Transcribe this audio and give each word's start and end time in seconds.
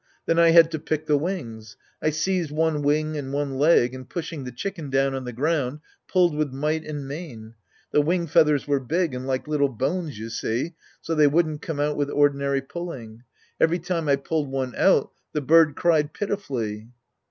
Then 0.25 0.39
I 0.39 0.49
had 0.49 0.71
to 0.71 0.79
pick 0.79 1.05
the 1.05 1.15
wings. 1.15 1.77
I 2.01 2.09
seized 2.09 2.49
one 2.49 2.81
wing 2.81 3.15
and 3.17 3.31
one 3.31 3.59
leg, 3.59 3.93
and 3.93 4.09
pushing 4.09 4.45
the 4.45 4.51
chicken 4.51 4.89
down 4.89 5.13
on 5.13 5.25
the 5.25 5.31
ground, 5.31 5.79
pulled 6.07 6.33
with 6.35 6.51
might 6.51 6.83
and 6.83 7.07
main. 7.07 7.53
The 7.91 8.01
wing 8.01 8.25
feathers 8.25 8.67
were 8.67 8.79
big 8.79 9.13
and 9.13 9.27
like 9.27 9.47
little 9.47 9.69
bones, 9.69 10.17
you 10.17 10.29
see, 10.31 10.73
so 11.01 11.13
they 11.13 11.27
wouldn't 11.27 11.61
come 11.61 11.79
out 11.79 11.97
with 11.97 12.09
ordinary 12.09 12.61
pulling. 12.63 13.25
Every 13.59 13.77
time 13.77 14.09
I 14.09 14.15
pulled 14.15 14.49
one 14.49 14.73
out, 14.75 15.11
the 15.33 15.41
bird 15.41 15.75
cried 15.75 16.13
pitifully. 16.13 16.89